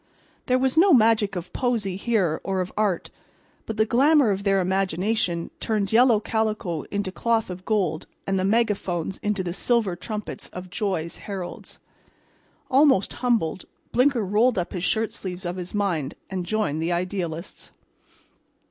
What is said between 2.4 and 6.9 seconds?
or of art; but the glamour of their imagination turned yellow calico